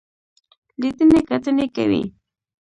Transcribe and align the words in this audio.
لیدنې 0.79 1.19
کتنې 1.29 1.65
کوي. 1.75 2.01